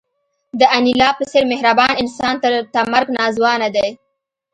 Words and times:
د 0.59 0.61
انیلا 0.77 1.09
په 1.17 1.23
څېر 1.31 1.43
مهربان 1.53 1.91
انسان 2.01 2.35
ته 2.73 2.79
مرګ 2.93 3.07
ناځوانه 3.17 3.67
دی 3.75 3.89